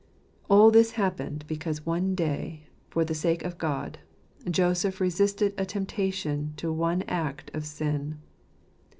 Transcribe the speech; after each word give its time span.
All 0.49 0.71
this 0.71 0.93
happened 0.93 1.45
because 1.47 1.85
one 1.85 2.15
day, 2.15 2.63
for 2.89 3.05
the 3.05 3.13
sake 3.13 3.43
of 3.43 3.59
God, 3.59 3.99
Joseph 4.49 4.99
resisted 4.99 5.53
a 5.59 5.65
temptation 5.67 6.55
to 6.57 6.73
one 6.73 7.03
act 7.03 7.51
of 7.53 7.67
sin. 7.67 8.17